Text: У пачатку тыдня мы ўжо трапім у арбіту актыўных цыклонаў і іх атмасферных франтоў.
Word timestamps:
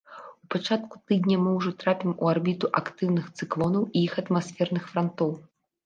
У 0.45 0.47
пачатку 0.53 0.95
тыдня 1.09 1.37
мы 1.43 1.53
ўжо 1.59 1.73
трапім 1.85 2.17
у 2.21 2.31
арбіту 2.33 2.73
актыўных 2.83 3.31
цыклонаў 3.37 3.89
і 3.95 4.07
іх 4.11 4.21
атмасферных 4.27 4.83
франтоў. 4.93 5.31